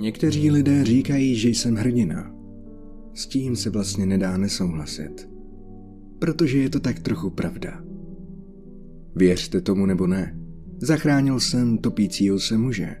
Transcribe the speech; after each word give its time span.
Někteří 0.00 0.50
lidé 0.50 0.84
říkají, 0.84 1.36
že 1.36 1.48
jsem 1.48 1.74
hrdina. 1.74 2.34
S 3.14 3.26
tím 3.26 3.56
se 3.56 3.70
vlastně 3.70 4.06
nedá 4.06 4.36
nesouhlasit. 4.36 5.30
Protože 6.18 6.58
je 6.58 6.70
to 6.70 6.80
tak 6.80 6.98
trochu 6.98 7.30
pravda. 7.30 7.82
Věřte 9.16 9.60
tomu 9.60 9.86
nebo 9.86 10.06
ne, 10.06 10.38
zachránil 10.82 11.40
jsem 11.40 11.78
topícího 11.78 12.38
se 12.38 12.58
muže. 12.58 12.96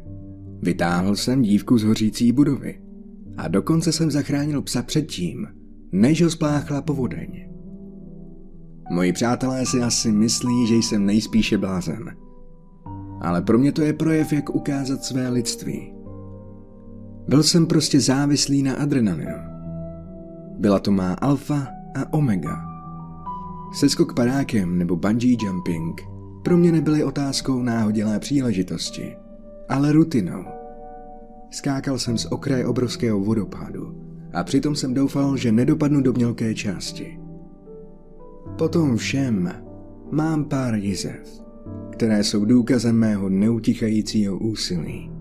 Vytáhl 0.62 1.16
jsem 1.16 1.42
dívku 1.42 1.78
z 1.78 1.82
hořící 1.84 2.32
budovy. 2.32 2.80
A 3.36 3.48
dokonce 3.48 3.92
jsem 3.92 4.10
zachránil 4.10 4.62
psa 4.62 4.82
předtím, 4.82 5.46
než 5.92 6.22
ho 6.22 6.30
spláchla 6.30 6.82
povodeň. 6.82 7.48
Moji 8.90 9.12
přátelé 9.12 9.66
si 9.66 9.80
asi 9.80 10.12
myslí, 10.12 10.66
že 10.66 10.74
jsem 10.74 11.06
nejspíše 11.06 11.58
blázen. 11.58 12.16
Ale 13.20 13.42
pro 13.42 13.58
mě 13.58 13.72
to 13.72 13.82
je 13.82 13.92
projev, 13.92 14.32
jak 14.32 14.54
ukázat 14.54 15.04
své 15.04 15.28
lidství. 15.28 15.99
Byl 17.30 17.42
jsem 17.42 17.66
prostě 17.66 18.00
závislý 18.00 18.62
na 18.62 18.74
adrenalinu. 18.74 19.36
Byla 20.58 20.78
to 20.78 20.90
má 20.90 21.14
alfa 21.14 21.66
a 21.94 22.12
omega. 22.12 22.64
Seskok 23.74 24.14
padákem 24.14 24.78
nebo 24.78 24.96
bungee 24.96 25.36
jumping 25.42 26.00
pro 26.42 26.56
mě 26.56 26.72
nebyly 26.72 27.04
otázkou 27.04 27.62
náhodilé 27.62 28.18
příležitosti, 28.18 29.16
ale 29.68 29.92
rutinou. 29.92 30.44
Skákal 31.50 31.98
jsem 31.98 32.18
z 32.18 32.26
okraje 32.26 32.66
obrovského 32.66 33.20
vodopádu 33.20 33.94
a 34.32 34.44
přitom 34.44 34.76
jsem 34.76 34.94
doufal, 34.94 35.36
že 35.36 35.52
nedopadnu 35.52 36.00
do 36.00 36.12
mělké 36.12 36.54
části. 36.54 37.20
Potom 38.58 38.96
všem 38.96 39.52
mám 40.10 40.44
pár 40.44 40.74
jizev, 40.74 41.44
které 41.90 42.24
jsou 42.24 42.44
důkazem 42.44 42.96
mého 42.96 43.28
neutichajícího 43.28 44.38
úsilí. 44.38 45.19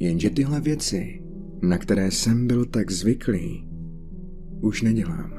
Jenže 0.00 0.30
tyhle 0.30 0.60
věci, 0.60 1.22
na 1.62 1.78
které 1.78 2.10
jsem 2.10 2.46
byl 2.46 2.64
tak 2.64 2.90
zvyklý, 2.90 3.68
už 4.60 4.82
nedělám. 4.82 5.32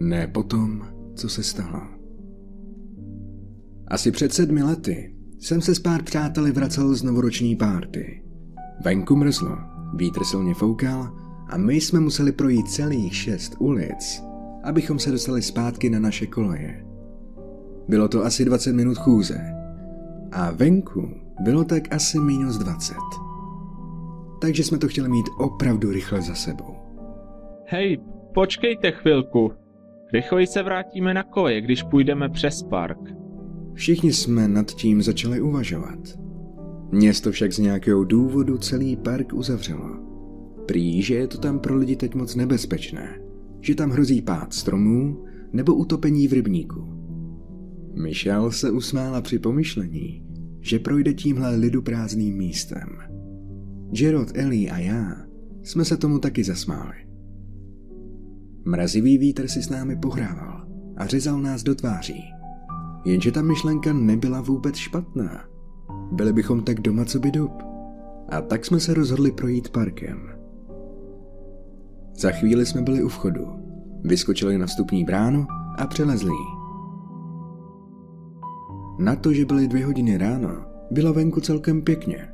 Ne 0.00 0.26
potom, 0.26 0.86
co 1.14 1.28
se 1.28 1.42
stalo. 1.42 1.80
Asi 3.88 4.10
před 4.10 4.32
sedmi 4.32 4.62
lety 4.62 5.16
jsem 5.38 5.60
se 5.60 5.74
s 5.74 5.78
pár 5.78 6.02
přáteli 6.02 6.52
vracel 6.52 6.94
z 6.94 7.02
novoroční 7.02 7.56
párty. 7.56 8.22
Venku 8.84 9.16
mrzlo, 9.16 9.58
vítr 9.96 10.24
silně 10.24 10.54
foukal 10.54 11.16
a 11.48 11.56
my 11.56 11.74
jsme 11.74 12.00
museli 12.00 12.32
projít 12.32 12.70
celých 12.70 13.16
šest 13.16 13.56
ulic, 13.58 14.22
abychom 14.64 14.98
se 14.98 15.10
dostali 15.10 15.42
zpátky 15.42 15.90
na 15.90 15.98
naše 15.98 16.26
koleje. 16.26 16.86
Bylo 17.88 18.08
to 18.08 18.24
asi 18.24 18.44
20 18.44 18.72
minut 18.72 18.98
chůze 18.98 19.40
a 20.32 20.50
venku 20.50 21.25
bylo 21.40 21.64
tak 21.64 21.94
asi 21.94 22.18
minus 22.18 22.58
20. 22.58 22.96
Takže 24.40 24.64
jsme 24.64 24.78
to 24.78 24.88
chtěli 24.88 25.08
mít 25.08 25.26
opravdu 25.38 25.90
rychle 25.90 26.22
za 26.22 26.34
sebou. 26.34 26.76
Hej, 27.66 27.98
počkejte 28.34 28.92
chvilku. 28.92 29.52
Rychleji 30.12 30.46
se 30.46 30.62
vrátíme 30.62 31.14
na 31.14 31.22
koleje, 31.22 31.60
když 31.60 31.82
půjdeme 31.82 32.28
přes 32.28 32.62
park. 32.62 32.98
Všichni 33.74 34.12
jsme 34.12 34.48
nad 34.48 34.66
tím 34.66 35.02
začali 35.02 35.40
uvažovat. 35.40 35.98
Město 36.92 37.32
však 37.32 37.52
z 37.52 37.58
nějakého 37.58 38.04
důvodu 38.04 38.58
celý 38.58 38.96
park 38.96 39.32
uzavřelo. 39.32 39.90
Prý, 40.66 41.02
že 41.02 41.14
je 41.14 41.26
to 41.26 41.38
tam 41.38 41.58
pro 41.58 41.76
lidi 41.76 41.96
teď 41.96 42.14
moc 42.14 42.34
nebezpečné, 42.34 43.20
že 43.60 43.74
tam 43.74 43.90
hrozí 43.90 44.22
pád 44.22 44.52
stromů 44.52 45.24
nebo 45.52 45.74
utopení 45.74 46.28
v 46.28 46.32
rybníku. 46.32 46.84
Michelle 47.94 48.52
se 48.52 48.70
usmála 48.70 49.20
při 49.20 49.38
pomyšlení, 49.38 50.25
že 50.66 50.78
projde 50.78 51.14
tímhle 51.14 51.56
lidu 51.56 51.82
prázdným 51.82 52.36
místem. 52.36 52.88
Gerard, 53.90 54.30
Ellie 54.34 54.70
a 54.70 54.78
já 54.78 55.16
jsme 55.62 55.84
se 55.84 55.96
tomu 55.96 56.18
taky 56.18 56.44
zasmáli. 56.44 56.94
Mrazivý 58.64 59.18
vítr 59.18 59.48
si 59.48 59.62
s 59.62 59.70
námi 59.70 59.96
pohrával 59.96 60.66
a 60.96 61.06
řezal 61.06 61.40
nás 61.40 61.62
do 61.62 61.74
tváří. 61.74 62.24
Jenže 63.04 63.32
ta 63.32 63.42
myšlenka 63.42 63.92
nebyla 63.92 64.40
vůbec 64.40 64.76
špatná. 64.76 65.44
Byli 66.12 66.32
bychom 66.32 66.62
tak 66.62 66.80
doma, 66.80 67.04
co 67.04 67.18
by 67.18 67.30
dub. 67.30 67.62
A 68.28 68.40
tak 68.40 68.66
jsme 68.66 68.80
se 68.80 68.94
rozhodli 68.94 69.32
projít 69.32 69.68
parkem. 69.68 70.18
Za 72.18 72.30
chvíli 72.30 72.66
jsme 72.66 72.82
byli 72.82 73.02
u 73.02 73.08
vchodu. 73.08 73.46
Vyskočili 74.04 74.58
na 74.58 74.66
vstupní 74.66 75.04
bránu 75.04 75.46
a 75.78 75.86
přelezli 75.86 76.55
Na 78.98 79.16
to, 79.16 79.32
že 79.32 79.44
byly 79.44 79.68
dvě 79.68 79.86
hodiny 79.86 80.18
ráno, 80.18 80.64
bylo 80.90 81.12
venku 81.12 81.40
celkem 81.40 81.82
pěkně. 81.82 82.28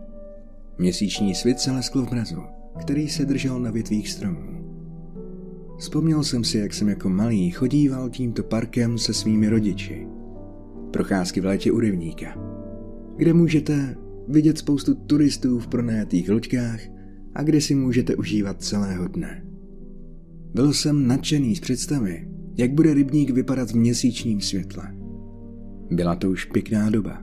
Měsíční 0.79 1.35
svit 1.35 1.61
se 1.61 1.73
leskl 1.73 2.07
v 2.07 2.11
mrazu, 2.11 2.43
který 2.81 3.09
se 3.09 3.25
držel 3.25 3.61
na 3.61 3.71
větvích 3.71 4.09
stromů. 4.09 4.53
Vzpomněl 5.79 6.25
jsem 6.25 6.45
si, 6.45 6.59
jak 6.59 6.75
jsem 6.75 6.89
jako 6.89 7.09
malý 7.09 7.51
chodíval 7.51 8.11
tímto 8.11 8.43
parkem 8.43 8.99
se 8.99 9.15
svými 9.15 9.49
rodiči. 9.49 10.07
Procházky 10.91 11.41
v 11.41 11.45
létě 11.45 11.73
u 11.73 11.81
rybníka, 11.81 12.39
kde 13.17 13.33
můžete 13.33 13.97
vidět 14.29 14.59
spoustu 14.59 14.95
turistů 14.95 15.59
v 15.59 15.69
pronajatých 15.69 16.31
loďkách 16.31 16.81
a 17.35 17.43
kde 17.43 17.61
si 17.61 17.75
můžete 17.75 18.17
užívat 18.17 18.63
celého 18.63 19.09
dne. 19.09 19.45
Byl 20.55 20.73
jsem 20.73 21.07
nadšený 21.07 21.57
z 21.57 21.61
představy, 21.61 22.29
jak 22.59 22.73
bude 22.73 22.95
rybník 22.95 23.31
vypadat 23.31 23.71
v 23.71 23.77
měsíčním 23.77 24.41
světle. 24.41 25.02
Byla 25.93 26.15
to 26.15 26.31
už 26.31 26.45
pěkná 26.45 26.91
doba, 26.91 27.19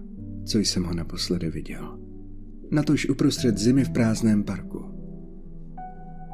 co 0.46 0.60
jsem 0.60 0.84
ho 0.84 0.94
naposledy 0.94 1.50
viděl. 1.50 2.00
Natož 2.72 3.10
uprostřed 3.10 3.58
zimy 3.58 3.84
v 3.84 3.90
prázdném 3.90 4.44
parku. 4.44 4.86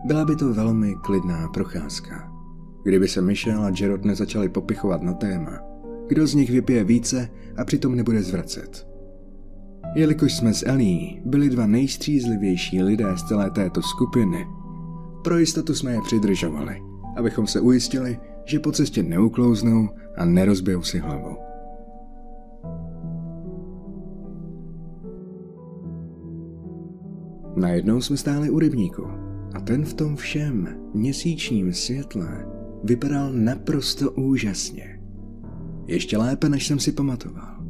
Byla 0.05 0.25
by 0.25 0.35
to 0.35 0.53
velmi 0.53 0.95
klidná 1.01 1.47
procházka. 1.47 2.31
Kdyby 2.83 3.07
se 3.07 3.21
Michel 3.21 3.63
a 3.63 3.71
Gerard 3.71 4.05
nezačali 4.05 4.49
popichovat 4.49 5.01
na 5.01 5.13
téma, 5.13 5.59
kdo 6.07 6.27
z 6.27 6.33
nich 6.33 6.49
vypije 6.49 6.83
více 6.83 7.29
a 7.57 7.65
přitom 7.65 7.95
nebude 7.95 8.23
zvracet. 8.23 8.87
Jelikož 9.95 10.33
jsme 10.33 10.53
s 10.53 10.65
Ellie 10.67 11.21
byli 11.25 11.49
dva 11.49 11.67
nejstřízlivější 11.67 12.83
lidé 12.83 13.17
z 13.17 13.23
celé 13.23 13.51
této 13.51 13.81
skupiny, 13.81 14.47
pro 15.23 15.37
jistotu 15.37 15.73
jsme 15.73 15.93
je 15.93 16.01
přidržovali, 16.01 16.81
abychom 17.15 17.47
se 17.47 17.59
ujistili, 17.59 18.19
že 18.45 18.59
po 18.59 18.71
cestě 18.71 19.03
neuklouznou 19.03 19.89
a 20.17 20.25
nerozbijou 20.25 20.81
si 20.81 20.99
hlavu. 20.99 21.45
Najednou 27.55 28.01
jsme 28.01 28.17
stáli 28.17 28.49
u 28.49 28.59
rybníku 28.59 29.03
a 29.53 29.59
ten 29.59 29.85
v 29.85 29.93
tom 29.93 30.15
všem 30.15 30.67
měsíčním 30.93 31.73
světle 31.73 32.45
vypadal 32.83 33.33
naprosto 33.33 34.11
úžasně. 34.11 35.01
Ještě 35.87 36.17
lépe, 36.17 36.49
než 36.49 36.67
jsem 36.67 36.79
si 36.79 36.91
pamatoval. 36.91 37.65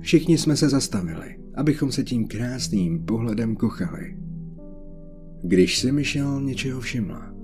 Všichni 0.00 0.38
jsme 0.38 0.56
se 0.56 0.68
zastavili, 0.68 1.36
abychom 1.54 1.92
se 1.92 2.04
tím 2.04 2.28
krásným 2.28 3.04
pohledem 3.04 3.56
kochali. 3.56 4.16
Když 5.42 5.78
si 5.78 5.92
Michelle 5.92 6.42
něčeho 6.42 6.80
všimla. 6.80 7.34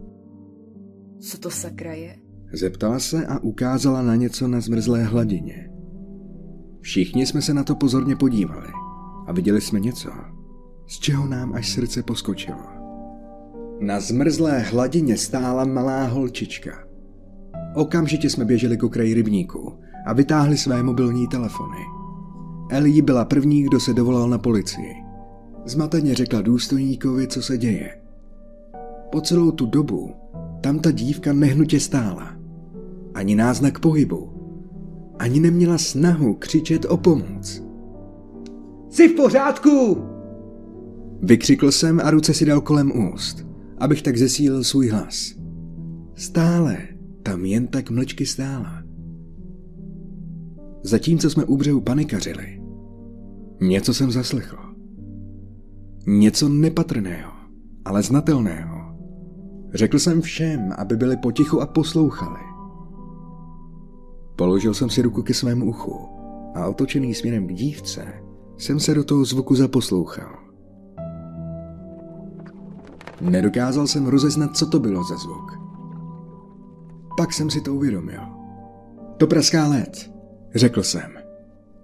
Co 1.18 1.38
to 1.38 1.50
sakra 1.50 1.92
je? 1.92 2.16
Zeptala 2.52 2.98
se 2.98 3.26
a 3.26 3.38
ukázala 3.38 4.02
na 4.02 4.16
něco 4.16 4.48
na 4.48 4.60
zmrzlé 4.60 5.04
hladině. 5.04 5.70
Všichni 6.80 7.26
jsme 7.26 7.42
se 7.42 7.54
na 7.54 7.64
to 7.64 7.74
pozorně 7.74 8.16
podívali 8.16 8.68
a 9.26 9.32
viděli 9.32 9.60
jsme 9.60 9.80
něco, 9.80 10.10
z 10.90 10.98
čeho 10.98 11.26
nám 11.26 11.54
až 11.54 11.68
srdce 11.68 12.02
poskočilo. 12.02 12.58
Na 13.80 14.00
zmrzlé 14.00 14.58
hladině 14.58 15.16
stála 15.16 15.64
malá 15.64 16.06
holčička. 16.06 16.70
Okamžitě 17.74 18.30
jsme 18.30 18.44
běželi 18.44 18.76
k 18.76 18.82
okraji 18.82 19.14
rybníku 19.14 19.72
a 20.06 20.12
vytáhli 20.12 20.56
své 20.56 20.82
mobilní 20.82 21.28
telefony. 21.28 21.78
Ellie 22.70 23.02
byla 23.02 23.24
první, 23.24 23.62
kdo 23.62 23.80
se 23.80 23.94
dovolal 23.94 24.28
na 24.28 24.38
policii. 24.38 24.94
Zmateně 25.64 26.14
řekla 26.14 26.40
důstojníkovi, 26.40 27.26
co 27.26 27.42
se 27.42 27.58
děje. 27.58 28.00
Po 29.12 29.20
celou 29.20 29.50
tu 29.50 29.66
dobu 29.66 30.14
tam 30.60 30.78
ta 30.78 30.90
dívka 30.90 31.32
nehnutě 31.32 31.80
stála. 31.80 32.36
Ani 33.14 33.34
náznak 33.34 33.78
pohybu. 33.78 34.32
Ani 35.18 35.40
neměla 35.40 35.78
snahu 35.78 36.34
křičet 36.34 36.84
o 36.84 36.96
pomoc. 36.96 37.62
Jsi 38.90 39.08
v 39.08 39.16
pořádku! 39.16 40.10
Vykřikl 41.22 41.72
jsem 41.72 42.00
a 42.04 42.10
ruce 42.10 42.34
si 42.34 42.44
dal 42.44 42.60
kolem 42.60 42.92
úst, 43.12 43.46
abych 43.78 44.02
tak 44.02 44.16
zesílil 44.16 44.64
svůj 44.64 44.88
hlas. 44.88 45.34
Stále 46.14 46.78
tam 47.22 47.44
jen 47.44 47.66
tak 47.66 47.90
mlčky 47.90 48.26
stála. 48.26 48.82
Zatímco 50.82 51.30
jsme 51.30 51.44
u 51.44 51.56
břehu 51.56 51.80
panikařili, 51.80 52.60
něco 53.60 53.94
jsem 53.94 54.10
zaslechl. 54.10 54.56
Něco 56.06 56.48
nepatrného, 56.48 57.32
ale 57.84 58.02
znatelného. 58.02 58.80
Řekl 59.74 59.98
jsem 59.98 60.20
všem, 60.20 60.72
aby 60.78 60.96
byli 60.96 61.16
potichu 61.16 61.60
a 61.60 61.66
poslouchali. 61.66 62.40
Položil 64.36 64.74
jsem 64.74 64.90
si 64.90 65.02
ruku 65.02 65.22
ke 65.22 65.34
svému 65.34 65.68
uchu 65.68 66.08
a 66.54 66.66
otočený 66.66 67.14
směrem 67.14 67.46
k 67.46 67.52
dívce 67.52 68.12
jsem 68.58 68.80
se 68.80 68.94
do 68.94 69.04
toho 69.04 69.24
zvuku 69.24 69.54
zaposlouchal. 69.54 70.39
Nedokázal 73.20 73.86
jsem 73.86 74.06
rozeznat, 74.06 74.56
co 74.56 74.66
to 74.66 74.80
bylo 74.80 75.04
za 75.04 75.16
zvuk. 75.16 75.52
Pak 77.16 77.32
jsem 77.32 77.50
si 77.50 77.60
to 77.60 77.74
uvědomil. 77.74 78.20
To 79.16 79.26
praská 79.26 79.68
led, 79.68 80.12
řekl 80.54 80.82
jsem. 80.82 81.10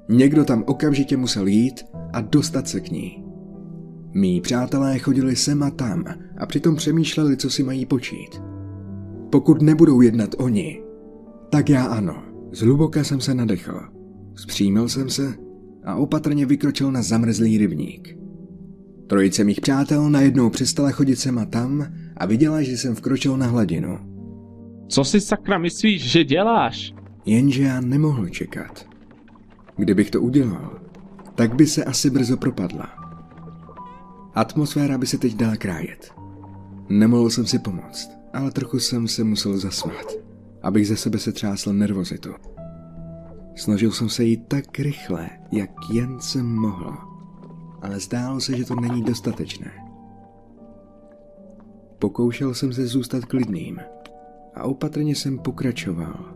Někdo 0.09 0.45
tam 0.45 0.65
okamžitě 0.67 1.17
musel 1.17 1.47
jít 1.47 1.85
a 2.13 2.21
dostat 2.21 2.69
se 2.69 2.81
k 2.81 2.91
ní. 2.91 3.25
Mí 4.15 4.41
přátelé 4.41 4.99
chodili 4.99 5.37
sem 5.37 5.63
a 5.63 5.71
tam 5.71 6.05
a 6.39 6.47
přitom 6.47 6.77
přemýšleli, 6.77 7.37
co 7.37 7.51
si 7.51 7.63
mají 7.63 7.87
počít. 7.87 8.43
Pokud 9.31 9.63
nebudou 9.63 10.01
jednat 10.01 10.31
oni, 10.39 10.83
tak 11.51 11.69
já 11.69 11.85
ano. 11.85 12.23
Zhluboka 12.53 13.05
jsem 13.05 13.21
se 13.21 13.35
nadechl. 13.35 13.81
Vzpřímil 14.35 14.89
jsem 14.89 15.09
se 15.11 15.35
a 15.85 15.95
opatrně 15.95 16.47
vykročil 16.47 16.93
na 16.93 17.03
zamrzlý 17.03 17.59
rybník. 17.59 18.19
Trojice 19.07 19.45
mých 19.45 19.61
přátel 19.61 20.11
najednou 20.11 20.51
přestala 20.51 20.91
chodit 20.91 21.17
sem 21.17 21.39
a 21.39 21.45
tam 21.45 21.87
a 22.17 22.27
viděla, 22.27 22.63
že 22.63 22.77
jsem 22.77 22.95
vkročil 22.95 23.37
na 23.37 23.47
hladinu. 23.47 23.99
Co 24.89 25.05
si 25.05 25.21
sakra 25.21 25.59
myslíš, 25.59 26.11
že 26.11 26.25
děláš? 26.25 26.95
Jenže 27.27 27.63
já 27.63 27.81
nemohl 27.81 28.29
čekat. 28.29 28.87
Kdybych 29.77 30.11
to 30.11 30.21
udělal, 30.21 30.81
tak 31.35 31.55
by 31.55 31.67
se 31.67 31.85
asi 31.85 32.11
brzo 32.11 32.37
propadla. 32.37 32.89
Atmosféra 34.35 34.99
by 34.99 35.07
se 35.07 35.19
teď 35.19 35.35
dala 35.35 35.57
krájet. 35.57 36.15
Nemohl 36.89 37.31
jsem 37.31 37.47
si 37.47 37.59
pomoct, 37.59 38.11
ale 38.33 38.51
trochu 38.51 38.79
jsem 38.79 39.09
se 39.09 39.25
musel 39.25 39.59
zasmát, 39.59 40.13
abych 40.63 40.89
ze 40.89 40.97
sebe 40.97 41.19
se 41.19 41.33
třásl 41.33 41.73
nervozitu. 41.73 42.31
Snažil 43.57 43.93
jsem 43.93 44.09
se 44.09 44.25
jít 44.25 44.41
tak 44.49 44.79
rychle, 44.79 45.31
jak 45.53 45.71
jen 45.93 46.21
jsem 46.21 46.47
mohl, 46.47 46.97
ale 47.87 48.01
zdálo 48.01 48.41
se, 48.41 48.57
že 48.57 48.65
to 48.65 48.75
není 48.75 49.03
dostatečné. 49.03 49.73
Pokoušel 51.99 52.55
jsem 52.55 52.73
se 52.73 52.87
zůstat 52.87 53.25
klidným 53.25 53.81
a 54.55 54.63
opatrně 54.63 55.15
jsem 55.15 55.39
pokračoval. 55.39 56.35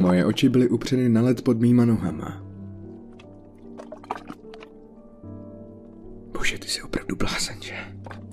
Moje 0.00 0.24
oči 0.24 0.48
byly 0.48 0.68
upřeny 0.68 1.08
na 1.08 1.22
led 1.22 1.42
pod 1.42 1.60
mýma 1.60 1.84
nohama. 1.84 2.44
Bože, 6.32 6.58
ty 6.58 6.68
jsi 6.68 6.82
opravdu 6.82 7.16
blázen, 7.16 7.56
že? 7.62 7.74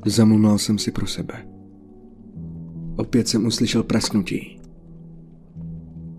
Zamumlal 0.06 0.58
jsem 0.58 0.78
si 0.78 0.92
pro 0.92 1.08
sebe. 1.08 1.48
Opět 2.98 3.28
jsem 3.28 3.46
uslyšel 3.46 3.84
prasknutí. 3.84 4.62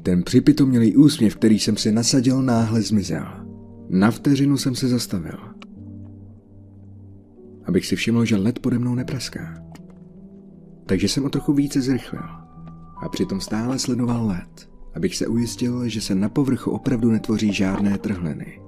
Ten 0.03 0.23
připitomělý 0.23 0.97
úsměv, 0.97 1.37
který 1.37 1.59
jsem 1.59 1.77
si 1.77 1.93
nasadil, 1.93 2.43
náhle 2.43 2.83
zmizel. 2.83 3.50
Na 3.93 4.11
vteřinu 4.11 4.57
jsem 4.57 4.75
se 4.75 4.89
zastavil. 4.89 5.39
Abych 7.65 7.87
si 7.87 7.97
všiml, 7.97 8.25
že 8.25 8.37
led 8.37 8.59
pode 8.59 8.79
mnou 8.79 8.95
nepraská. 8.95 9.63
Takže 10.87 11.09
jsem 11.09 11.25
o 11.25 11.29
trochu 11.29 11.53
více 11.53 11.81
zrychlil. 11.81 12.23
A 13.03 13.09
přitom 13.09 13.41
stále 13.41 13.79
sledoval 13.79 14.27
led, 14.27 14.71
abych 14.95 15.17
se 15.17 15.27
ujistil, 15.27 15.89
že 15.89 16.01
se 16.01 16.15
na 16.15 16.29
povrchu 16.29 16.71
opravdu 16.71 17.11
netvoří 17.11 17.53
žádné 17.53 17.99
trhliny. 17.99 18.61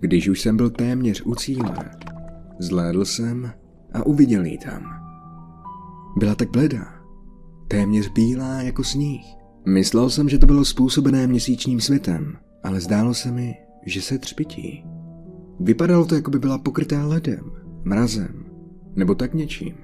Když 0.00 0.28
už 0.28 0.40
jsem 0.40 0.56
byl 0.56 0.70
téměř 0.70 1.22
u 1.26 1.34
cíle, 1.34 1.90
zhlédl 2.58 3.04
jsem 3.04 3.52
a 3.92 4.06
uviděl 4.06 4.44
ji 4.44 4.58
tam. 4.58 4.82
Byla 6.16 6.34
tak 6.34 6.50
bledá, 6.50 6.86
téměř 7.68 8.08
bílá 8.08 8.62
jako 8.62 8.84
sníh. 8.84 9.26
Myslel 9.66 10.10
jsem, 10.10 10.28
že 10.28 10.38
to 10.38 10.46
bylo 10.46 10.64
způsobené 10.64 11.26
měsíčním 11.26 11.80
světem, 11.80 12.36
ale 12.64 12.80
zdálo 12.80 13.14
se 13.14 13.30
mi, 13.30 13.54
že 13.88 14.02
se 14.02 14.18
třpití. 14.18 14.84
Vypadalo 15.60 16.06
to, 16.06 16.14
jako 16.14 16.30
by 16.30 16.38
byla 16.38 16.58
pokrytá 16.58 17.06
ledem, 17.06 17.50
mrazem, 17.84 18.44
nebo 18.96 19.14
tak 19.14 19.34
něčím. 19.34 19.74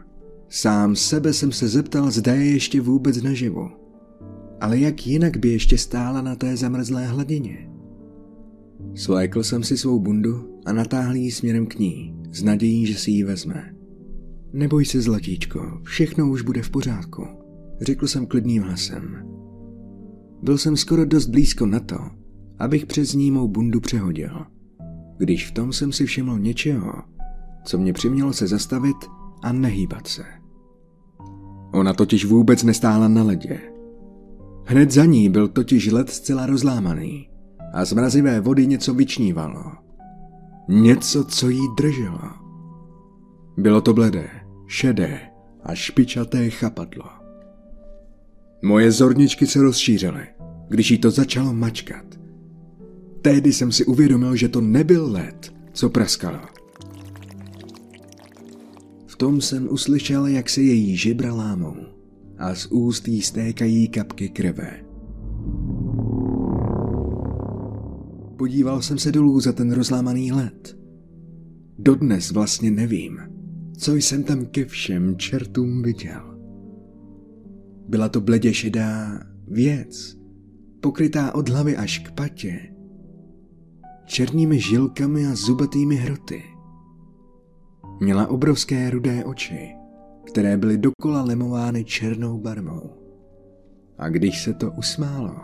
Sám 0.48 0.96
sebe 0.96 1.32
jsem 1.32 1.52
se 1.52 1.68
zeptal, 1.68 2.10
zda 2.10 2.34
je 2.34 2.50
ještě 2.50 2.80
vůbec 2.80 3.22
naživu. 3.22 3.70
Ale 4.60 4.78
jak 4.78 5.06
jinak 5.06 5.36
by 5.36 5.48
ještě 5.48 5.78
stála 5.78 6.22
na 6.22 6.36
té 6.36 6.56
zamrzlé 6.56 7.06
hladině? 7.06 7.70
Svlékl 8.94 9.42
jsem 9.42 9.62
si 9.62 9.78
svou 9.78 9.98
bundu 9.98 10.58
a 10.66 10.72
natáhl 10.72 11.14
ji 11.14 11.32
směrem 11.32 11.66
k 11.66 11.78
ní, 11.78 12.16
s 12.30 12.42
nadějí, 12.42 12.86
že 12.86 12.94
si 12.94 13.10
ji 13.10 13.24
vezme. 13.24 13.74
Neboj 14.52 14.84
se, 14.84 15.00
zlatíčko, 15.00 15.80
všechno 15.82 16.30
už 16.30 16.42
bude 16.42 16.62
v 16.62 16.70
pořádku, 16.70 17.26
řekl 17.80 18.06
jsem 18.06 18.26
klidným 18.26 18.62
hlasem. 18.62 19.28
Byl 20.42 20.58
jsem 20.58 20.76
skoro 20.76 21.04
dost 21.04 21.26
blízko 21.26 21.66
na 21.66 21.80
to, 21.80 21.96
abych 22.58 22.86
přes 22.86 23.14
ní 23.14 23.30
mou 23.30 23.48
bundu 23.48 23.80
přehodil. 23.80 24.46
Když 25.18 25.46
v 25.46 25.52
tom 25.52 25.72
jsem 25.72 25.92
si 25.92 26.06
všiml 26.06 26.38
něčeho, 26.38 26.92
co 27.64 27.78
mě 27.78 27.92
přimělo 27.92 28.32
se 28.32 28.46
zastavit 28.46 28.96
a 29.42 29.52
nehýbat 29.52 30.06
se. 30.06 30.24
Ona 31.72 31.94
totiž 31.94 32.24
vůbec 32.24 32.62
nestála 32.62 33.08
na 33.08 33.22
ledě. 33.22 33.60
Hned 34.66 34.90
za 34.90 35.04
ní 35.04 35.28
byl 35.28 35.48
totiž 35.48 35.90
led 35.90 36.10
zcela 36.10 36.46
rozlámaný 36.46 37.28
a 37.72 37.84
z 37.84 37.92
mrazivé 37.92 38.40
vody 38.40 38.66
něco 38.66 38.94
vyčnívalo. 38.94 39.64
Něco, 40.68 41.24
co 41.24 41.48
jí 41.48 41.60
drželo. 41.76 42.20
Bylo 43.56 43.80
to 43.80 43.94
bledé, 43.94 44.30
šedé 44.66 45.20
a 45.62 45.74
špičaté 45.74 46.50
chapadlo. 46.50 47.04
Moje 48.62 48.92
zorničky 48.92 49.46
se 49.46 49.62
rozšířily, 49.62 50.26
když 50.68 50.90
jí 50.90 50.98
to 50.98 51.10
začalo 51.10 51.54
mačkat. 51.54 52.23
Tehdy 53.24 53.52
jsem 53.52 53.72
si 53.72 53.84
uvědomil, 53.84 54.36
že 54.36 54.48
to 54.48 54.60
nebyl 54.60 55.12
led, 55.12 55.54
co 55.72 55.90
praskalo. 55.90 56.40
V 59.06 59.16
tom 59.16 59.40
jsem 59.40 59.68
uslyšel, 59.70 60.26
jak 60.26 60.50
se 60.50 60.62
její 60.62 60.96
žibra 60.96 61.34
lámou 61.34 61.76
a 62.38 62.54
z 62.54 62.66
úst 62.66 63.08
jí 63.08 63.22
stékají 63.22 63.88
kapky 63.88 64.28
krve. 64.28 64.84
Podíval 68.36 68.82
jsem 68.82 68.98
se 68.98 69.12
dolů 69.12 69.40
za 69.40 69.52
ten 69.52 69.72
rozlámaný 69.72 70.32
led. 70.32 70.78
Dodnes 71.78 72.30
vlastně 72.30 72.70
nevím, 72.70 73.18
co 73.76 73.94
jsem 73.94 74.22
tam 74.22 74.46
ke 74.46 74.64
všem 74.64 75.16
čertům 75.16 75.82
viděl. 75.82 76.38
Byla 77.88 78.08
to 78.08 78.20
bledě 78.20 78.54
šedá 78.54 79.20
věc, 79.48 80.16
pokrytá 80.80 81.34
od 81.34 81.48
hlavy 81.48 81.76
až 81.76 81.98
k 81.98 82.12
patě, 82.12 82.73
černými 84.06 84.60
žilkami 84.60 85.26
a 85.26 85.34
zubatými 85.34 85.96
hroty. 85.96 86.42
Měla 88.00 88.26
obrovské 88.26 88.90
rudé 88.90 89.24
oči, 89.24 89.74
které 90.26 90.56
byly 90.56 90.78
dokola 90.78 91.22
lemovány 91.22 91.84
černou 91.84 92.38
barvou. 92.38 92.90
A 93.98 94.08
když 94.08 94.42
se 94.42 94.54
to 94.54 94.70
usmálo, 94.70 95.36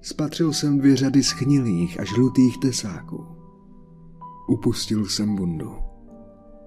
spatřil 0.00 0.52
jsem 0.52 0.78
dvě 0.78 0.96
řady 0.96 1.22
schnilých 1.22 2.00
a 2.00 2.04
žlutých 2.04 2.58
tesáků. 2.58 3.26
Upustil 4.48 5.06
jsem 5.06 5.36
bundu. 5.36 5.72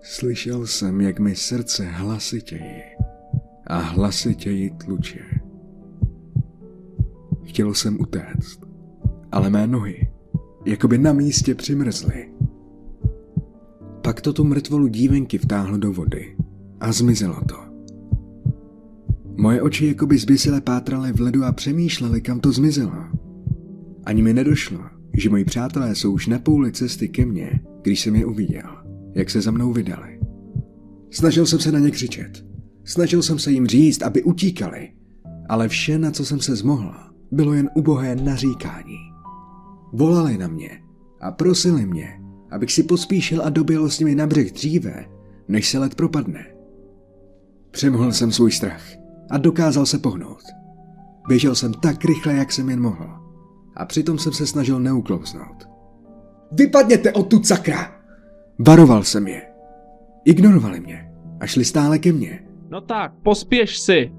Slyšel 0.02 0.68
jsem, 0.68 1.02
jak 1.02 1.20
mi 1.20 1.36
srdce 1.36 1.86
hlasitěji 1.86 2.82
a 3.68 3.78
hlasitěji 3.78 4.70
tluče. 4.70 5.20
Chtěl 7.44 7.74
jsem 7.74 8.02
utéct, 8.02 8.60
ale 9.32 9.50
mé 9.50 9.68
nohy 9.68 10.17
jakoby 10.68 10.98
na 10.98 11.14
místě 11.14 11.56
přimrzly. 11.56 12.30
Pak 14.02 14.22
to 14.22 14.34
tu 14.34 14.44
mrtvolu 14.44 14.88
dívenky 14.88 15.38
vtáhlo 15.38 15.78
do 15.78 15.94
vody 15.94 16.38
a 16.80 16.92
zmizelo 16.92 17.42
to. 17.50 17.56
Moje 19.38 19.62
oči 19.62 19.88
jakoby 19.88 20.18
zbysile 20.18 20.62
pátraly 20.62 21.14
v 21.14 21.22
ledu 21.22 21.44
a 21.44 21.52
přemýšlely, 21.52 22.22
kam 22.22 22.40
to 22.40 22.52
zmizelo. 22.52 23.04
Ani 24.06 24.22
mi 24.22 24.34
nedošlo, 24.34 24.80
že 25.14 25.30
moji 25.30 25.46
přátelé 25.46 25.96
jsou 25.96 26.14
už 26.14 26.28
na 26.28 26.40
půli 26.40 26.72
cesty 26.72 27.08
ke 27.08 27.26
mně, 27.26 27.60
když 27.82 28.02
jsem 28.02 28.16
je 28.16 28.26
uviděl, 28.26 28.70
jak 29.16 29.30
se 29.30 29.42
za 29.42 29.52
mnou 29.52 29.74
vydali. 29.74 30.20
Snažil 31.12 31.46
jsem 31.46 31.60
se 31.60 31.72
na 31.72 31.80
ně 31.80 31.92
křičet. 31.92 32.46
Snažil 32.84 33.22
jsem 33.22 33.40
se 33.40 33.52
jim 33.52 33.68
říct, 33.68 34.02
aby 34.02 34.24
utíkali, 34.24 34.90
ale 35.50 35.68
vše, 35.68 35.98
na 35.98 36.12
co 36.12 36.26
jsem 36.26 36.40
se 36.40 36.56
zmohl, 36.56 36.94
bylo 37.32 37.54
jen 37.54 37.70
ubohé 37.76 38.16
naříkání. 38.16 39.07
Volali 39.98 40.38
na 40.38 40.48
mě 40.48 40.82
a 41.22 41.32
prosili 41.32 41.86
mě, 41.86 42.22
abych 42.52 42.72
si 42.72 42.84
pospíšil 42.84 43.42
a 43.42 43.50
doběl 43.50 43.90
s 43.90 44.00
nimi 44.00 44.16
na 44.16 44.28
břeh 44.28 44.52
dříve, 44.52 45.06
než 45.48 45.70
se 45.70 45.80
let 45.80 45.96
propadne. 45.96 46.46
Přemohl 47.72 48.12
jsem 48.12 48.32
svůj 48.32 48.52
strach 48.52 48.84
a 49.30 49.38
dokázal 49.38 49.86
se 49.86 49.98
pohnout. 49.98 50.42
Běžel 51.28 51.56
jsem 51.56 51.74
tak 51.74 52.06
rychle, 52.06 52.34
jak 52.34 52.52
jsem 52.52 52.70
jen 52.70 52.82
mohl. 52.82 53.10
A 53.76 53.86
přitom 53.86 54.20
jsem 54.20 54.34
se 54.34 54.48
snažil 54.48 54.80
neuklouznout. 54.80 55.68
Vypadněte 56.52 57.12
odtud, 57.12 57.48
sakra! 57.48 58.02
Varoval 58.60 59.04
jsem 59.04 59.28
je. 59.28 59.42
Ignorovali 60.26 60.80
mě 60.80 61.12
a 61.40 61.48
šli 61.48 61.66
stále 61.66 62.00
ke 62.00 62.12
mně. 62.12 62.48
No 62.70 62.82
tak, 62.82 63.14
pospěš 63.24 63.80
si. 63.80 64.12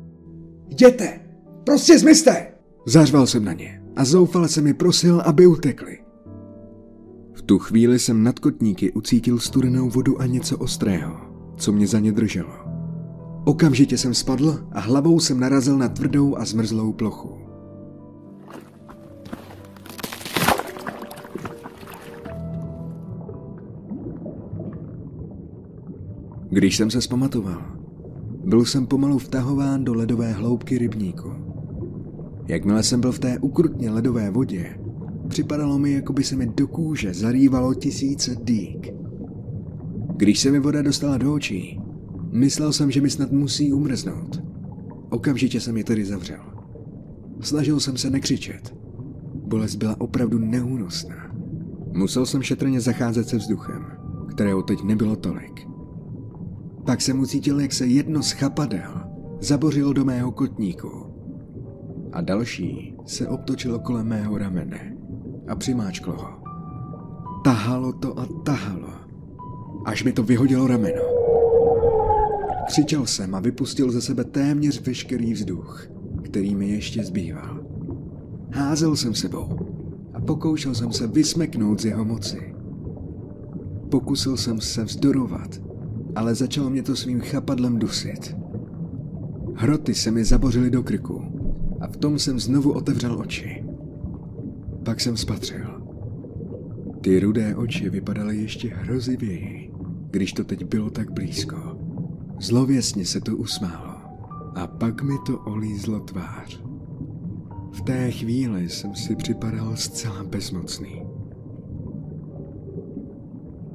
Jděte! 0.68 1.20
Prostě 1.64 1.98
zmizte! 1.98 2.46
Zařval 2.86 3.26
jsem 3.26 3.44
na 3.44 3.52
ně 3.52 3.77
a 3.98 4.04
zoufale 4.04 4.48
jsem 4.48 4.66
je 4.66 4.74
prosil, 4.74 5.20
aby 5.20 5.46
utekli. 5.46 5.98
V 7.32 7.42
tu 7.42 7.58
chvíli 7.58 7.98
jsem 7.98 8.22
nad 8.22 8.38
kotníky 8.38 8.92
ucítil 8.92 9.38
studenou 9.38 9.90
vodu 9.90 10.20
a 10.20 10.26
něco 10.26 10.58
ostrého, 10.58 11.16
co 11.56 11.72
mě 11.72 11.86
za 11.86 11.98
ně 11.98 12.12
drželo. 12.12 12.54
Okamžitě 13.44 13.98
jsem 13.98 14.14
spadl 14.14 14.58
a 14.72 14.80
hlavou 14.80 15.20
jsem 15.20 15.40
narazil 15.40 15.78
na 15.78 15.88
tvrdou 15.88 16.36
a 16.36 16.44
zmrzlou 16.44 16.92
plochu. 16.92 17.38
Když 26.50 26.76
jsem 26.76 26.90
se 26.90 27.00
zpamatoval, 27.00 27.62
byl 28.44 28.64
jsem 28.64 28.86
pomalu 28.86 29.18
vtahován 29.18 29.84
do 29.84 29.94
ledové 29.94 30.32
hloubky 30.32 30.78
rybníku. 30.78 31.57
Jakmile 32.48 32.82
jsem 32.82 33.00
byl 33.00 33.12
v 33.12 33.18
té 33.18 33.38
ukrutně 33.38 33.90
ledové 33.90 34.30
vodě, 34.30 34.78
připadalo 35.28 35.78
mi, 35.78 35.92
jako 35.92 36.12
by 36.12 36.24
se 36.24 36.36
mi 36.36 36.46
do 36.46 36.68
kůže 36.68 37.14
zarývalo 37.14 37.74
tisíce 37.74 38.36
dýk. 38.42 38.92
Když 40.16 40.40
se 40.40 40.50
mi 40.50 40.58
voda 40.60 40.82
dostala 40.82 41.18
do 41.18 41.34
očí, 41.34 41.80
myslel 42.32 42.72
jsem, 42.72 42.90
že 42.90 43.00
mi 43.00 43.10
snad 43.10 43.32
musí 43.32 43.72
umrznout. 43.72 44.42
Okamžitě 45.10 45.60
jsem 45.60 45.76
je 45.76 45.84
tedy 45.84 46.04
zavřel. 46.04 46.40
Snažil 47.40 47.80
jsem 47.80 47.96
se 47.96 48.10
nekřičet. 48.10 48.74
Bolest 49.34 49.76
byla 49.76 50.00
opravdu 50.00 50.38
neúnosná. 50.38 51.34
Musel 51.92 52.26
jsem 52.26 52.42
šetrně 52.42 52.80
zacházet 52.80 53.28
se 53.28 53.36
vzduchem, 53.36 53.86
kterého 54.28 54.62
teď 54.62 54.82
nebylo 54.82 55.16
tolik. 55.16 55.68
Pak 56.86 57.00
jsem 57.00 57.20
ucítil, 57.20 57.60
jak 57.60 57.72
se 57.72 57.86
jedno 57.86 58.22
z 58.22 58.30
chapadel 58.30 59.00
zabořilo 59.40 59.92
do 59.92 60.04
mého 60.04 60.32
kotníku 60.32 61.07
a 62.12 62.20
další 62.20 62.94
se 63.06 63.28
obtočilo 63.28 63.78
kolem 63.78 64.06
mého 64.06 64.38
ramene 64.38 64.96
a 65.48 65.56
přimáčklo 65.56 66.12
ho. 66.12 66.28
Tahalo 67.44 67.92
to 67.92 68.18
a 68.18 68.26
tahalo, 68.44 68.88
až 69.84 70.04
mi 70.04 70.12
to 70.12 70.22
vyhodilo 70.22 70.66
rameno. 70.66 71.02
Křičel 72.66 73.06
jsem 73.06 73.34
a 73.34 73.40
vypustil 73.40 73.90
ze 73.90 74.00
sebe 74.00 74.24
téměř 74.24 74.86
veškerý 74.86 75.32
vzduch, 75.32 75.86
který 76.22 76.54
mi 76.54 76.68
ještě 76.68 77.04
zbýval. 77.04 77.60
Házel 78.52 78.96
jsem 78.96 79.14
sebou 79.14 79.58
a 80.14 80.20
pokoušel 80.20 80.74
jsem 80.74 80.92
se 80.92 81.06
vysmeknout 81.06 81.80
z 81.80 81.84
jeho 81.84 82.04
moci. 82.04 82.54
Pokusil 83.90 84.36
jsem 84.36 84.60
se 84.60 84.84
vzdorovat, 84.84 85.60
ale 86.14 86.34
začalo 86.34 86.70
mě 86.70 86.82
to 86.82 86.96
svým 86.96 87.20
chapadlem 87.20 87.78
dusit. 87.78 88.36
Hroty 89.54 89.94
se 89.94 90.10
mi 90.10 90.24
zabořily 90.24 90.70
do 90.70 90.82
krku 90.82 91.37
a 91.80 91.86
v 91.86 91.96
tom 91.96 92.18
jsem 92.18 92.40
znovu 92.40 92.72
otevřel 92.72 93.18
oči. 93.18 93.64
Pak 94.84 95.00
jsem 95.00 95.16
spatřil. 95.16 95.82
Ty 97.00 97.20
rudé 97.20 97.56
oči 97.56 97.90
vypadaly 97.90 98.36
ještě 98.36 98.68
hrozivěji, 98.68 99.72
když 100.10 100.32
to 100.32 100.44
teď 100.44 100.64
bylo 100.64 100.90
tak 100.90 101.10
blízko. 101.12 101.56
Zlověsně 102.40 103.04
se 103.04 103.20
to 103.20 103.36
usmálo 103.36 103.94
a 104.54 104.66
pak 104.66 105.02
mi 105.02 105.14
to 105.26 105.38
olízlo 105.38 106.00
tvář. 106.00 106.62
V 107.72 107.80
té 107.80 108.10
chvíli 108.10 108.68
jsem 108.68 108.94
si 108.94 109.16
připadal 109.16 109.76
zcela 109.76 110.24
bezmocný. 110.24 111.02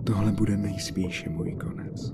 Tohle 0.04 0.32
bude 0.32 0.58
nejspíše 0.58 1.30
můj 1.30 1.52
konec. 1.52 2.14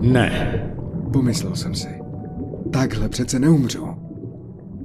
Ne, 0.00 0.62
pomyslel 1.12 1.56
jsem 1.56 1.74
si. 1.74 1.88
Takhle 2.70 3.08
přece 3.08 3.38
neumřu. 3.38 3.86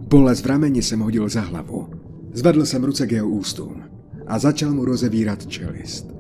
Bolest 0.10 0.42
v 0.42 0.46
rameni 0.46 0.82
jsem 0.82 1.00
hodil 1.00 1.30
za 1.30 1.42
hlavu. 1.42 1.88
Zvedl 2.34 2.66
jsem 2.66 2.84
ruce 2.84 3.08
k 3.08 3.12
jeho 3.12 3.30
ústům 3.30 3.84
a 4.28 4.40
začal 4.40 4.74
mu 4.74 4.86
rozevírat 4.86 5.46
čelist. 5.48 6.16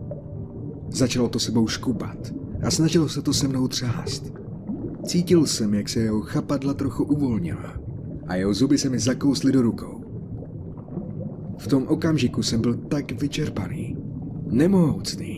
Začalo 0.89 1.29
to 1.29 1.39
sebou 1.39 1.67
škubat 1.67 2.34
a 2.63 2.72
snažilo 2.72 3.10
se 3.10 3.22
to 3.22 3.34
se 3.34 3.48
mnou 3.48 3.67
třást. 3.67 4.34
Cítil 5.05 5.46
jsem, 5.46 5.74
jak 5.74 5.89
se 5.89 6.00
jeho 6.00 6.22
chapadla 6.22 6.74
trochu 6.74 7.03
uvolnila 7.03 7.74
a 8.27 8.36
jeho 8.36 8.53
zuby 8.53 8.77
se 8.77 8.89
mi 8.89 9.00
zakously 9.00 9.51
do 9.51 9.62
rukou. 9.62 10.03
V 11.58 11.67
tom 11.67 11.88
okamžiku 11.88 12.43
jsem 12.43 12.62
byl 12.62 12.74
tak 12.74 13.22
vyčerpaný, 13.22 13.98
nemohoucný, 14.51 15.32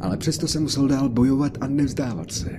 ale 0.00 0.16
přesto 0.16 0.48
jsem 0.48 0.62
musel 0.62 0.88
dál 0.88 1.08
bojovat 1.08 1.58
a 1.60 1.66
nevzdávat 1.66 2.32
se. 2.32 2.58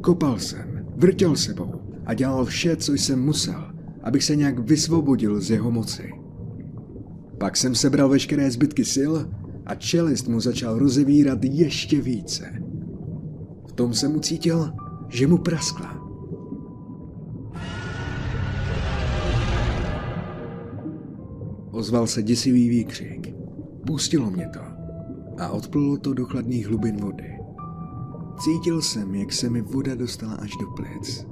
Kopal 0.00 0.38
jsem, 0.38 0.86
vrtěl 0.96 1.36
sebou 1.36 1.74
a 2.06 2.14
dělal 2.14 2.44
vše, 2.44 2.76
co 2.76 2.92
jsem 2.92 3.24
musel, 3.24 3.64
abych 4.02 4.24
se 4.24 4.36
nějak 4.36 4.58
vysvobodil 4.58 5.40
z 5.40 5.50
jeho 5.50 5.70
moci. 5.70 6.12
Pak 7.38 7.56
jsem 7.56 7.74
sebral 7.74 8.08
veškeré 8.08 8.50
zbytky 8.50 8.84
sil 8.94 9.12
a 9.66 9.74
čelist 9.74 10.28
mu 10.28 10.40
začal 10.40 10.78
rozevírat 10.78 11.44
ještě 11.44 12.00
více. 12.00 12.62
V 13.66 13.72
tom 13.72 13.94
jsem 13.94 14.16
ucítil, 14.16 14.72
že 15.08 15.26
mu 15.26 15.38
praskla. 15.38 16.06
Ozval 21.70 22.06
se 22.06 22.22
děsivý 22.22 22.68
výkřik. 22.68 23.34
Pustilo 23.86 24.30
mě 24.30 24.48
to 24.48 24.75
a 25.38 25.48
odplulo 25.48 25.96
to 25.96 26.14
do 26.14 26.24
chladných 26.24 26.66
hlubin 26.66 26.96
vody. 26.96 27.38
Cítil 28.38 28.82
jsem, 28.82 29.14
jak 29.14 29.32
se 29.32 29.50
mi 29.50 29.62
voda 29.62 29.94
dostala 29.94 30.34
až 30.34 30.50
do 30.60 30.66
plic. 30.66 31.26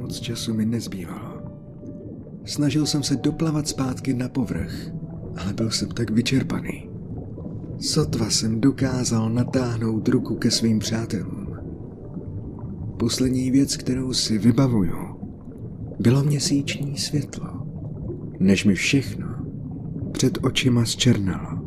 Moc 0.00 0.20
času 0.20 0.54
mi 0.54 0.66
nezbývalo. 0.66 1.42
Snažil 2.44 2.86
jsem 2.86 3.02
se 3.02 3.16
doplavat 3.16 3.68
zpátky 3.68 4.14
na 4.14 4.28
povrch, 4.28 4.90
ale 5.36 5.52
byl 5.52 5.70
jsem 5.70 5.88
tak 5.88 6.10
vyčerpaný. 6.10 6.90
Sotva 7.78 8.30
jsem 8.30 8.60
dokázal 8.60 9.30
natáhnout 9.30 10.08
ruku 10.08 10.34
ke 10.34 10.50
svým 10.50 10.78
přátelům. 10.78 11.56
Poslední 12.98 13.50
věc, 13.50 13.76
kterou 13.76 14.12
si 14.12 14.38
vybavuju, 14.38 14.96
bylo 16.00 16.24
měsíční 16.24 16.96
světlo, 16.96 17.66
než 18.38 18.64
mi 18.64 18.74
všechno 18.74 19.28
před 20.12 20.38
očima 20.42 20.84
zčernalo. 20.84 21.59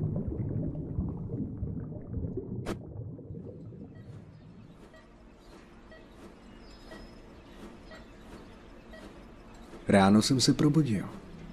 Ráno 9.87 10.21
jsem 10.21 10.39
se 10.39 10.53
probudil 10.53 11.05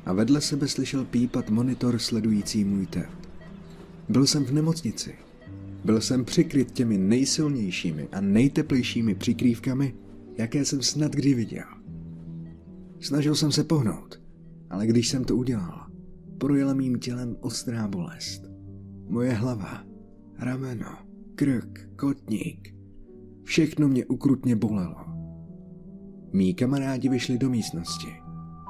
a 0.07 0.13
vedle 0.13 0.41
sebe 0.41 0.69
slyšel 0.69 1.05
pípat 1.05 1.51
monitor 1.51 1.99
sledující 1.99 2.65
můj 2.65 2.87
tep. 2.87 3.09
Byl 4.09 4.27
jsem 4.27 4.45
v 4.45 4.53
nemocnici. 4.53 5.15
Byl 5.85 6.01
jsem 6.01 6.25
přikryt 6.25 6.71
těmi 6.71 6.99
nejsilnějšími 6.99 8.09
a 8.13 8.21
nejteplejšími 8.21 9.15
přikrývkami, 9.15 9.95
jaké 10.39 10.65
jsem 10.65 10.83
snad 10.83 11.13
kdy 11.13 11.35
viděl. 11.35 11.65
Snažil 13.01 13.35
jsem 13.35 13.53
se 13.53 13.65
pohnout, 13.65 14.21
ale 14.71 14.87
když 14.87 15.09
jsem 15.09 15.25
to 15.25 15.37
udělal, 15.37 15.87
projela 16.39 16.75
mým 16.75 16.99
tělem 16.99 17.37
ostrá 17.41 17.89
bolest. 17.89 18.43
Moje 19.09 19.33
hlava, 19.33 19.85
rameno, 20.39 20.99
krk, 21.35 21.89
kotník, 21.97 22.75
všechno 23.43 23.89
mě 23.89 24.07
ukrutně 24.07 24.57
bolelo. 24.57 24.97
Mí 26.33 26.55
kamarádi 26.55 27.09
vyšli 27.09 27.39
do 27.39 27.51
místnosti. 27.51 28.20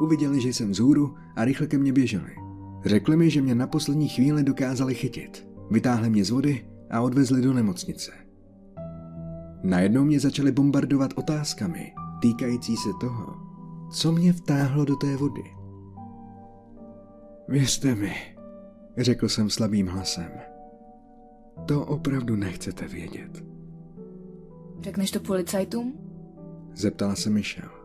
Uviděli, 0.01 0.41
že 0.41 0.49
jsem 0.49 0.71
vzhůru 0.71 1.15
a 1.37 1.45
rychle 1.45 1.67
ke 1.67 1.79
mně 1.79 1.93
běželi. 1.93 2.31
Řekli 2.85 3.17
mi, 3.17 3.31
že 3.31 3.43
mě 3.43 3.55
na 3.55 3.67
poslední 3.67 4.09
chvíli 4.09 4.45
dokázali 4.45 4.95
chytit. 4.95 5.49
Vytáhli 5.71 6.11
mě 6.11 6.25
z 6.25 6.31
vody 6.31 6.67
a 6.91 7.01
odvezli 7.01 7.43
do 7.43 7.53
nemocnice. 7.53 8.13
Najednou 9.63 10.05
mě 10.05 10.21
začali 10.21 10.53
bombardovat 10.53 11.11
otázkami 11.17 11.93
týkající 12.23 12.77
se 12.77 12.89
toho, 13.01 13.37
co 13.93 14.13
mě 14.13 14.33
vtáhlo 14.33 14.85
do 14.85 14.97
té 14.97 15.17
vody. 15.17 15.43
Věřte 17.49 17.95
mi, 17.95 18.15
řekl 18.99 19.29
jsem 19.29 19.51
slabým 19.51 19.87
hlasem. 19.87 20.31
To 21.67 21.87
opravdu 21.87 22.37
nechcete 22.37 22.89
vědět. 22.89 23.45
Řekneš 24.81 25.11
to 25.11 25.21
policajtům? 25.21 25.95
Zeptala 26.75 27.15
se 27.15 27.31
Michelle. 27.31 27.80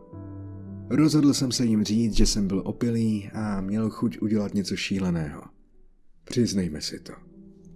Rozhodl 0.90 1.34
jsem 1.34 1.52
se 1.52 1.64
jim 1.64 1.84
říct, 1.84 2.16
že 2.16 2.26
jsem 2.26 2.46
byl 2.46 2.62
opilý 2.64 3.30
a 3.32 3.60
měl 3.60 3.90
chuť 3.90 4.18
udělat 4.22 4.54
něco 4.54 4.76
šíleného. 4.76 5.42
Přiznejme 6.24 6.80
si 6.80 7.00
to. 7.00 7.12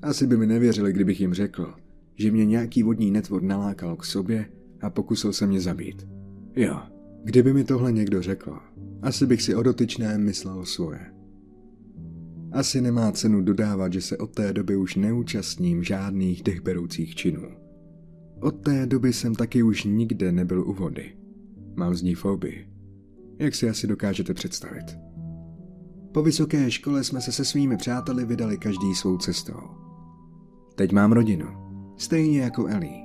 Asi 0.02 0.26
by 0.26 0.36
mi 0.36 0.46
nevěřili, 0.46 0.92
kdybych 0.92 1.20
jim 1.20 1.34
řekl, 1.34 1.74
že 2.14 2.30
mě 2.30 2.46
nějaký 2.46 2.82
vodní 2.82 3.10
netvor 3.10 3.42
nalákal 3.42 3.96
k 3.96 4.04
sobě 4.04 4.46
a 4.80 4.90
pokusil 4.90 5.32
se 5.32 5.46
mě 5.46 5.60
zabít. 5.60 6.08
Jo, 6.56 6.80
kdyby 7.24 7.52
mi 7.52 7.64
tohle 7.64 7.92
někdo 7.92 8.22
řekl, 8.22 8.58
asi 9.02 9.26
bych 9.26 9.42
si 9.42 9.54
o 9.54 9.62
dotyčném 9.62 10.24
myslel 10.24 10.64
svoje. 10.64 11.00
Asi 12.52 12.80
nemá 12.80 13.12
cenu 13.12 13.42
dodávat, 13.42 13.92
že 13.92 14.00
se 14.00 14.18
od 14.18 14.34
té 14.34 14.52
doby 14.52 14.76
už 14.76 14.96
neúčastním 14.96 15.82
žádných 15.82 16.42
dechberoucích 16.42 17.14
činů. 17.14 17.48
Od 18.40 18.52
té 18.64 18.86
doby 18.86 19.12
jsem 19.12 19.34
taky 19.34 19.62
už 19.62 19.84
nikde 19.84 20.32
nebyl 20.32 20.68
u 20.68 20.72
vody. 20.72 21.16
Mám 21.76 21.94
z 21.94 22.02
ní 22.02 22.14
fobii. 22.14 22.69
Jak 23.40 23.54
si 23.54 23.68
asi 23.68 23.86
dokážete 23.86 24.34
představit. 24.34 24.98
Po 26.12 26.22
vysoké 26.22 26.70
škole 26.70 27.04
jsme 27.04 27.20
se 27.20 27.32
se 27.32 27.44
svými 27.44 27.76
přáteli 27.76 28.24
vydali 28.24 28.58
každý 28.58 28.94
svou 28.94 29.18
cestou. 29.18 29.60
Teď 30.74 30.92
mám 30.92 31.12
rodinu, 31.12 31.46
stejně 31.96 32.40
jako 32.40 32.66
Ellie. 32.66 33.04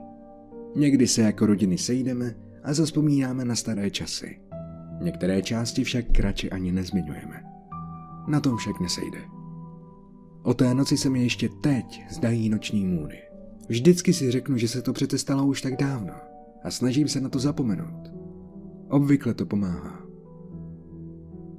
Někdy 0.76 1.08
se 1.08 1.22
jako 1.22 1.46
rodiny 1.46 1.78
sejdeme 1.78 2.36
a 2.64 2.74
zaspomínáme 2.74 3.46
na 3.46 3.56
staré 3.56 3.90
časy. 3.90 4.40
Některé 5.02 5.42
části 5.42 5.84
však 5.84 6.20
radši 6.20 6.50
ani 6.52 6.72
nezmiňujeme. 6.72 7.44
Na 8.28 8.40
tom 8.40 8.58
však 8.58 8.80
nesejde. 8.80 9.20
O 10.44 10.54
té 10.54 10.74
noci 10.74 10.98
se 10.98 11.10
mi 11.10 11.24
ještě 11.24 11.50
teď 11.50 12.04
zdají 12.10 12.50
noční 12.50 12.86
můry. 12.86 13.22
Vždycky 13.68 14.14
si 14.14 14.32
řeknu, 14.32 14.58
že 14.58 14.68
se 14.68 14.82
to 14.82 14.94
přece 14.94 15.18
stalo 15.18 15.46
už 15.46 15.62
tak 15.62 15.76
dávno 15.76 16.14
a 16.64 16.72
snažím 16.72 17.08
se 17.08 17.22
na 17.22 17.30
to 17.30 17.40
zapomenout. 17.40 18.12
Obvykle 18.90 19.34
to 19.34 19.46
pomáhá. 19.46 20.05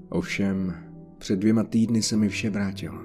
Ovšem, 0.09 0.75
před 1.19 1.37
dvěma 1.37 1.65
týdny 1.65 2.03
se 2.03 2.17
mi 2.17 2.29
vše 2.29 2.51
vrátilo. 2.51 2.99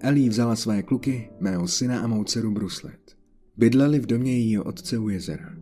Ellie 0.00 0.30
vzala 0.30 0.56
své 0.56 0.82
kluky, 0.82 1.30
mého 1.40 1.68
syna 1.68 2.00
a 2.00 2.06
mou 2.06 2.24
dceru 2.24 2.50
Bruslet. 2.50 3.16
Bydleli 3.56 4.00
v 4.00 4.06
domě 4.06 4.32
jejího 4.32 4.64
otce 4.64 4.98
u 4.98 5.08
jezera. 5.08 5.54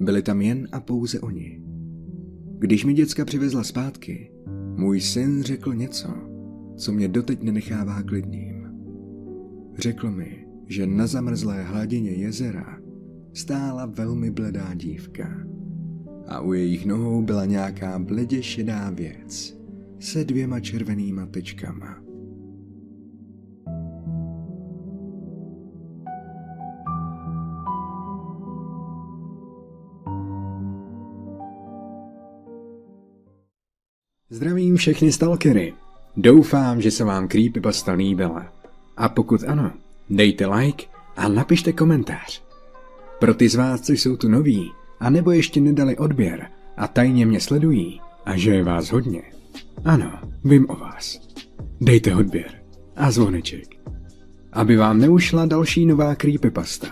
Byli 0.00 0.22
tam 0.22 0.40
jen 0.40 0.68
a 0.72 0.80
pouze 0.80 1.20
oni. 1.20 1.62
Když 2.58 2.84
mi 2.84 2.92
děcka 2.94 3.24
přivezla 3.24 3.62
zpátky, 3.64 4.32
můj 4.76 5.00
syn 5.00 5.42
řekl 5.42 5.74
něco, 5.74 6.08
co 6.76 6.92
mě 6.92 7.08
doteď 7.08 7.42
nenechává 7.42 8.02
klidným. 8.02 8.68
Řekl 9.78 10.10
mi, 10.10 10.46
že 10.66 10.86
na 10.86 11.06
zamrzlé 11.06 11.62
hladině 11.62 12.10
jezera 12.10 12.78
stála 13.32 13.86
velmi 13.86 14.30
bledá 14.30 14.74
dívka. 14.74 15.49
A 16.30 16.40
u 16.40 16.52
jejich 16.52 16.86
nohou 16.86 17.22
byla 17.22 17.44
nějaká 17.44 17.98
bledě 17.98 18.42
šedá 18.42 18.90
věc 18.90 19.60
se 20.00 20.24
dvěma 20.24 20.60
červenýma 20.60 21.26
tečkama. 21.26 21.96
Zdravím 34.30 34.76
všechny 34.76 35.12
stalkery. 35.12 35.74
Doufám, 36.16 36.80
že 36.80 36.90
se 36.90 37.04
vám 37.04 37.28
Creepypasta 37.28 37.92
líbila. 37.92 38.52
A 38.96 39.08
pokud 39.08 39.44
ano, 39.44 39.72
dejte 40.10 40.46
like 40.46 40.86
a 41.16 41.28
napište 41.28 41.72
komentář. 41.72 42.42
Pro 43.18 43.34
ty 43.34 43.48
z 43.48 43.54
vás, 43.54 43.80
co 43.80 43.92
jsou 43.92 44.16
tu 44.16 44.28
noví, 44.28 44.72
a 45.00 45.10
nebo 45.10 45.30
ještě 45.30 45.60
nedali 45.60 45.96
odběr 45.96 46.50
a 46.76 46.88
tajně 46.88 47.26
mě 47.26 47.40
sledují, 47.40 48.00
a 48.26 48.36
že 48.36 48.50
je 48.50 48.64
vás 48.64 48.92
hodně, 48.92 49.22
ano, 49.84 50.12
vím 50.44 50.66
o 50.70 50.76
vás. 50.76 51.20
Dejte 51.80 52.14
odběr 52.14 52.50
a 52.96 53.10
zvoneček, 53.10 53.68
aby 54.52 54.76
vám 54.76 54.98
neušla 54.98 55.46
další 55.46 55.86
nová 55.86 56.14
creepypasta. 56.14 56.88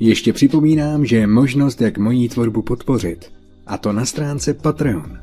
Ještě 0.00 0.32
připomínám, 0.32 1.06
že 1.06 1.16
je 1.16 1.26
možnost, 1.26 1.80
jak 1.80 1.98
mojí 1.98 2.28
tvorbu 2.28 2.62
podpořit, 2.62 3.32
a 3.66 3.78
to 3.78 3.92
na 3.92 4.04
stránce 4.04 4.54
Patreon. 4.54 5.18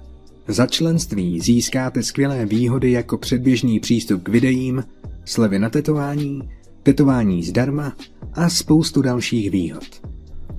Za 0.48 0.68
členství 0.68 1.40
získáte 1.40 2.04
skvělé 2.04 2.46
výhody 2.46 2.92
jako 2.92 3.18
předběžný 3.18 3.80
přístup 3.80 4.24
k 4.24 4.30
videím, 4.30 4.84
slevy 5.26 5.60
na 5.60 5.70
tetování, 5.70 6.50
tetování 6.84 7.44
zdarma 7.44 7.94
a 8.34 8.50
spoustu 8.50 9.02
dalších 9.02 9.52
výhod. 9.52 10.13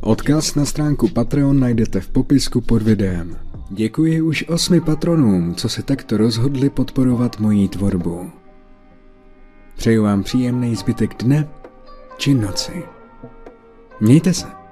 Odkaz 0.04 0.54
na 0.54 0.64
stránku 0.64 1.08
Patreon 1.08 1.60
najdete 1.60 2.00
v 2.00 2.08
popisku 2.08 2.60
pod 2.60 2.82
videem. 2.82 3.36
Děkuji 3.70 4.20
už 4.20 4.44
osmi 4.48 4.80
patronům, 4.80 5.54
co 5.54 5.68
se 5.68 5.82
takto 5.82 6.16
rozhodli 6.16 6.70
podporovat 6.70 7.40
moji 7.40 7.68
tvorbu. 7.68 8.30
Přeju 9.76 10.02
vám 10.02 10.22
příjemný 10.22 10.76
zbytek 10.76 11.14
dne 11.22 11.48
či 12.16 12.34
noci. 12.34 12.82
Mějte 14.00 14.34
se. 14.34 14.63